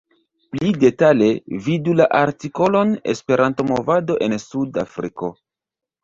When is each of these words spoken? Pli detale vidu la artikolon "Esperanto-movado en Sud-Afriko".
Pli 0.53 0.69
detale 0.83 1.25
vidu 1.65 1.93
la 1.99 2.07
artikolon 2.19 2.93
"Esperanto-movado 3.13 4.15
en 4.29 4.33
Sud-Afriko". 4.45 5.31